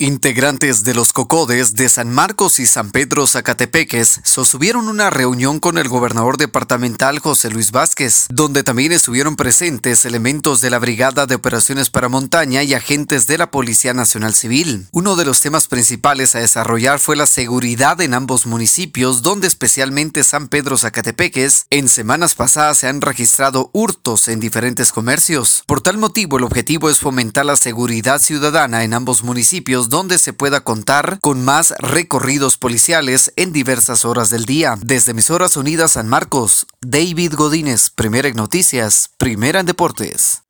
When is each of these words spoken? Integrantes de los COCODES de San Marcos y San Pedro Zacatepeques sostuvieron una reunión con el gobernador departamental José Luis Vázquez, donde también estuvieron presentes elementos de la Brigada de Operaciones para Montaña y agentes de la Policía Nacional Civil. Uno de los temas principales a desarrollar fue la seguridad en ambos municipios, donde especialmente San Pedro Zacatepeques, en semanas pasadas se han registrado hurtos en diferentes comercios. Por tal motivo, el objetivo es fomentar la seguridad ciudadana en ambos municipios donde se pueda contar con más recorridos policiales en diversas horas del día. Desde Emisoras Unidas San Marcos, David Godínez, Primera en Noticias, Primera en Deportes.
Integrantes 0.00 0.84
de 0.84 0.94
los 0.94 1.12
COCODES 1.12 1.74
de 1.74 1.88
San 1.88 2.08
Marcos 2.08 2.60
y 2.60 2.66
San 2.66 2.92
Pedro 2.92 3.26
Zacatepeques 3.26 4.20
sostuvieron 4.22 4.86
una 4.88 5.10
reunión 5.10 5.58
con 5.58 5.76
el 5.76 5.88
gobernador 5.88 6.36
departamental 6.36 7.18
José 7.18 7.50
Luis 7.50 7.72
Vázquez, 7.72 8.26
donde 8.28 8.62
también 8.62 8.92
estuvieron 8.92 9.34
presentes 9.34 10.04
elementos 10.04 10.60
de 10.60 10.70
la 10.70 10.78
Brigada 10.78 11.26
de 11.26 11.34
Operaciones 11.34 11.90
para 11.90 12.08
Montaña 12.08 12.62
y 12.62 12.74
agentes 12.74 13.26
de 13.26 13.38
la 13.38 13.50
Policía 13.50 13.92
Nacional 13.92 14.34
Civil. 14.34 14.86
Uno 14.92 15.16
de 15.16 15.24
los 15.24 15.40
temas 15.40 15.66
principales 15.66 16.36
a 16.36 16.38
desarrollar 16.38 17.00
fue 17.00 17.16
la 17.16 17.26
seguridad 17.26 18.00
en 18.00 18.14
ambos 18.14 18.46
municipios, 18.46 19.22
donde 19.22 19.48
especialmente 19.48 20.22
San 20.22 20.46
Pedro 20.46 20.78
Zacatepeques, 20.78 21.66
en 21.70 21.88
semanas 21.88 22.36
pasadas 22.36 22.78
se 22.78 22.86
han 22.86 23.00
registrado 23.00 23.68
hurtos 23.72 24.28
en 24.28 24.38
diferentes 24.38 24.92
comercios. 24.92 25.64
Por 25.66 25.80
tal 25.80 25.98
motivo, 25.98 26.38
el 26.38 26.44
objetivo 26.44 26.88
es 26.88 27.00
fomentar 27.00 27.46
la 27.46 27.56
seguridad 27.56 28.20
ciudadana 28.20 28.84
en 28.84 28.94
ambos 28.94 29.24
municipios 29.24 29.87
donde 29.88 30.18
se 30.18 30.32
pueda 30.32 30.60
contar 30.60 31.18
con 31.20 31.44
más 31.44 31.74
recorridos 31.78 32.56
policiales 32.58 33.32
en 33.36 33.52
diversas 33.52 34.04
horas 34.04 34.30
del 34.30 34.44
día. 34.44 34.76
Desde 34.80 35.12
Emisoras 35.12 35.56
Unidas 35.56 35.92
San 35.92 36.08
Marcos, 36.08 36.66
David 36.80 37.34
Godínez, 37.34 37.90
Primera 37.90 38.28
en 38.28 38.36
Noticias, 38.36 39.10
Primera 39.18 39.60
en 39.60 39.66
Deportes. 39.66 40.42